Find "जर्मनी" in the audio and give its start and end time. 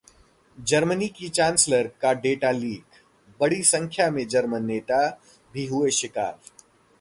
0.57-1.07